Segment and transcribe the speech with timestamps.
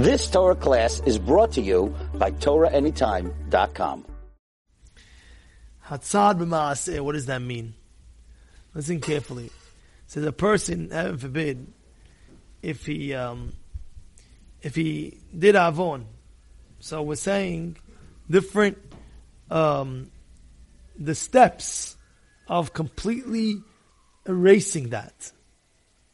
[0.00, 4.06] This Torah class is brought to you by TorahAnytime.com.
[5.84, 7.74] Hatzad b'maaseh, what does that mean?
[8.72, 9.44] Listen carefully.
[9.44, 9.52] It
[10.06, 11.66] says a person, heaven forbid,
[12.62, 13.52] if he um,
[14.62, 16.06] if he did avon,
[16.78, 17.76] so we're saying
[18.30, 18.78] different
[19.50, 20.10] um,
[20.98, 21.98] the steps
[22.48, 23.62] of completely
[24.26, 25.30] erasing that.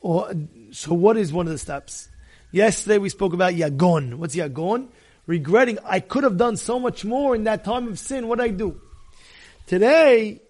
[0.00, 0.32] Or
[0.70, 2.10] so, what is one of the steps?
[2.52, 4.14] Yesterday we spoke about yagon.
[4.14, 4.88] What's yagon?
[5.26, 8.28] Regretting I could have done so much more in that time of sin.
[8.28, 8.80] What did I do?
[9.66, 10.42] Today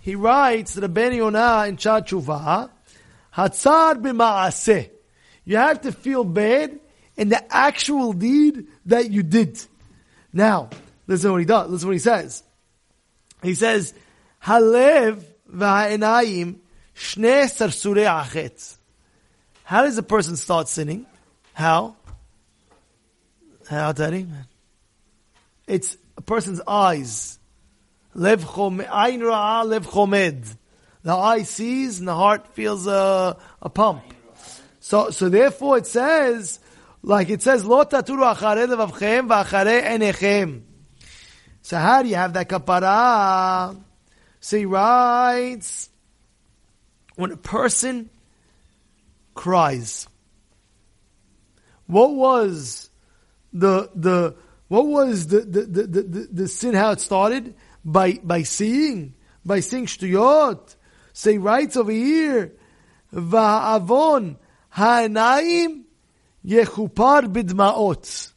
[0.00, 2.70] he writes Rabbeinu Yonah in Chachuva,
[3.34, 4.90] Hatzad b'maaseh.
[5.44, 6.78] You have to feel bad
[7.16, 9.60] in the actual deed that you did.
[10.32, 10.70] Now,
[11.08, 11.68] listen what he does.
[11.68, 12.44] Listen what he says.
[13.42, 13.92] He says,
[14.44, 16.58] Halev v'ha'enayim
[16.94, 18.76] shne sarsure achetz.
[19.64, 21.06] How does a person start sinning?
[21.52, 21.96] How?
[23.68, 24.26] How, Daddy?
[25.66, 27.38] It's a person's eyes.
[28.14, 30.56] Lev ayin ra'ah lev chomed.
[31.02, 34.02] The eye sees and the heart feels a, a pump.
[34.80, 36.58] So, so therefore it says,
[37.02, 40.62] like it says, lo taturu achare levavchem v'achare enechem.
[41.62, 43.80] So how do you have that kapara?
[44.40, 45.88] So he writes,
[47.14, 48.10] when a person
[49.34, 50.08] cries,
[51.90, 52.90] what was
[53.52, 54.34] the, the,
[54.68, 57.54] what was the, the, the, the, the sin, how it started?
[57.84, 60.76] By, by seeing, by seeing shtuyot.
[61.12, 62.52] Say writes over here,
[63.12, 64.36] va'avon
[64.70, 65.82] ha'enayim
[66.46, 68.32] yechupar bidmaot.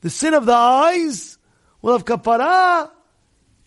[0.00, 1.38] The sin of the eyes
[1.82, 2.90] will have kapara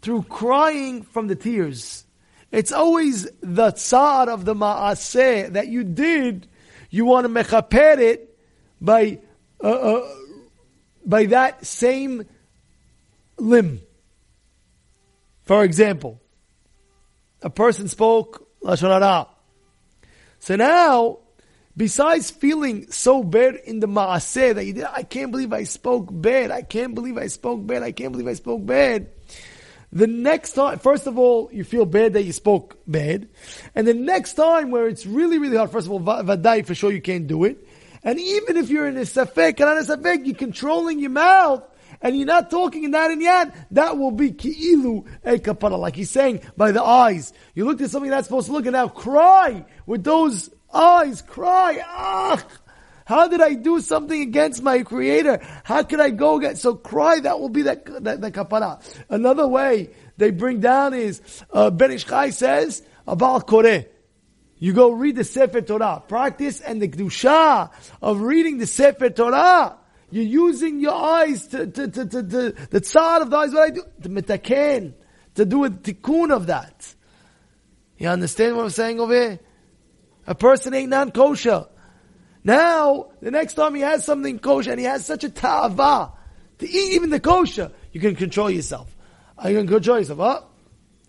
[0.01, 2.05] through crying from the tears.
[2.51, 6.47] It's always the tzad of the ma'aseh that you did.
[6.89, 8.28] You want to mechaper it
[8.81, 9.19] by
[9.63, 10.09] uh, uh,
[11.05, 12.25] by that same
[13.37, 13.81] limb.
[15.43, 16.21] For example,
[17.41, 19.27] a person spoke lashon hara.
[20.39, 21.19] So now,
[21.75, 26.07] besides feeling so bad in the maaseh that you did, I can't believe I spoke
[26.11, 26.51] bad.
[26.51, 27.83] I can't believe I spoke bad.
[27.83, 29.09] I can't believe I spoke bad.
[29.91, 33.27] The next time, first of all, you feel bad that you spoke bad.
[33.73, 36.91] And the next time where it's really, really hard, first of all, vadai, for sure
[36.91, 37.67] you can't do it.
[38.03, 41.63] And even if you're in a safek, and on a safek, you're controlling your mouth,
[42.01, 45.95] and you're not talking in that and yet, that will be ki'ilu e kapara, like
[45.95, 47.33] he's saying, by the eyes.
[47.55, 51.81] You looked at something that's supposed to look and now cry with those eyes, cry,
[51.85, 52.45] ah!
[53.05, 55.39] How did I do something against my creator?
[55.63, 56.61] How could I go against?
[56.61, 58.81] So cry, that will be that, that, that kapara.
[59.09, 61.19] Another way they bring down is,
[61.51, 63.87] uh, Ben Ish Chai says, about Koreh.
[64.59, 66.03] You go read the Sefer Torah.
[66.07, 67.71] Practice and the Kedusha
[68.01, 69.77] of reading the Sefer Torah.
[70.11, 73.53] You're using your eyes to, to, to, to, to the tzad of the eyes.
[73.53, 73.83] What I do?
[74.03, 74.93] To mitaken.
[75.35, 76.93] To do a tikkun of that.
[77.97, 79.39] You understand what I'm saying over here?
[80.27, 81.67] A person ain't non-kosher.
[82.43, 86.13] Now, the next time he has something kosher and he has such a ta'ava
[86.59, 88.95] to eat even the kosher, you can control yourself.
[89.45, 90.19] You can control yourself.
[90.19, 90.47] Oh,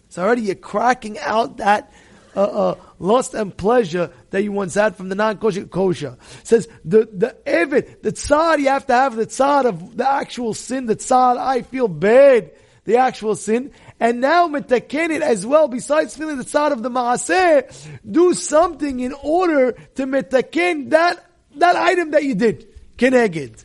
[0.08, 1.92] so already you're cracking out that
[2.36, 6.16] uh, uh, lust and pleasure that you once had from the non-kosher kosher.
[6.44, 10.54] Says the the evid, the tzad you have to have the tzad of the actual
[10.54, 12.52] sin, the tzad I feel bad,
[12.84, 15.68] the actual sin, and now mitaken it as well.
[15.68, 17.70] Besides feeling the tzad of the maaseh,
[18.08, 21.24] do something in order to mitaken that
[21.56, 22.68] that item that you did.
[22.96, 23.64] Keneged.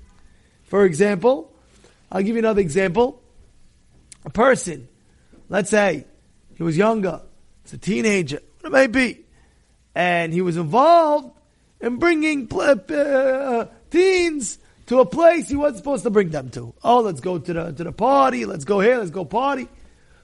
[0.63, 1.53] For example,
[2.11, 3.21] I'll give you another example.
[4.25, 4.87] A person,
[5.49, 6.05] let's say,
[6.55, 7.21] he was younger,
[7.63, 9.25] he's a teenager, it may be.
[9.93, 11.31] And he was involved
[11.79, 16.73] in bringing uh, teens to a place he wasn't supposed to bring them to.
[16.83, 18.45] Oh, let's go to the to the party.
[18.45, 18.97] Let's go here.
[18.97, 19.67] Let's go party.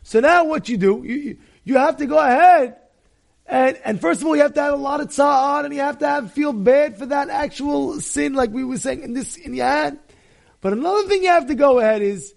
[0.03, 1.03] So now what you do?
[1.03, 2.77] You you have to go ahead
[3.45, 5.81] and and first of all you have to have a lot of tza'ar and you
[5.81, 9.37] have to have feel bad for that actual sin, like we were saying in this
[9.37, 9.99] in your hand.
[10.61, 12.33] But another thing you have to go ahead is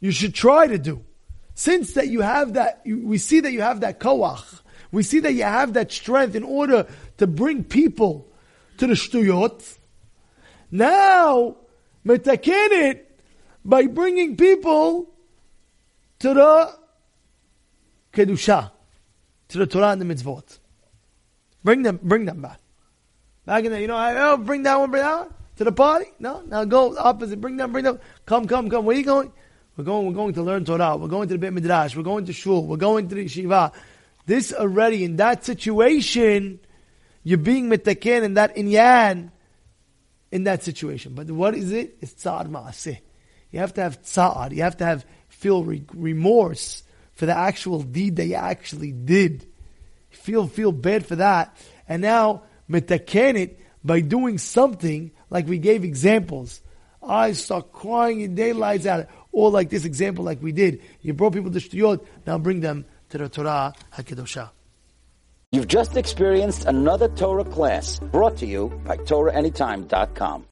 [0.00, 1.04] you should try to do.
[1.54, 4.60] Since that you have that, you, we see that you have that koach
[4.92, 6.86] we see that you have that strength in order
[7.18, 8.28] to bring people
[8.78, 9.78] to the shtuyot.
[10.70, 11.56] Now,
[12.04, 13.20] metaken it
[13.64, 15.12] by bringing people
[16.20, 16.74] to the
[18.12, 18.70] kedusha,
[19.48, 20.58] to the Torah and the mitzvot.
[21.62, 22.60] Bring them, bring them back.
[23.44, 25.72] Back in there, you know, I oh, bring that one, bring that one to the
[25.72, 26.06] party.
[26.18, 27.40] No, now go opposite.
[27.40, 28.00] Bring them, bring them.
[28.24, 28.84] Come, come, come.
[28.84, 29.32] Where are you going?
[29.76, 30.06] We're going.
[30.06, 30.96] We're going to learn Torah.
[30.96, 31.96] We're going to the Beit Midrash.
[31.96, 32.66] We're going to shul.
[32.66, 33.72] We're going to the yeshiva.
[34.26, 36.60] This already, in that situation,
[37.22, 39.30] you're being mitaken in that inyan,
[40.30, 41.14] in that situation.
[41.14, 41.96] But what is it?
[42.00, 42.98] It's tzad ma'aseh.
[43.50, 44.52] You have to have tzad.
[44.54, 46.82] You have to have feel re- remorse
[47.12, 49.46] for the actual deed that you actually did.
[50.10, 51.56] Feel feel bad for that,
[51.88, 56.60] and now metaken it by doing something like we gave examples.
[57.02, 60.82] I start crying in daylights out, or like this example, like we did.
[61.00, 63.72] You brought people to shtuyot, now bring them to the Torah.
[65.52, 70.46] You've just experienced another Torah class brought to you by TorahAnytime.com.